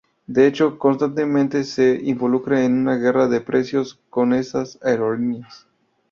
[0.25, 5.67] De hecho, constantemente se ve involucrada en una guerra de precios con estas aerolíneas.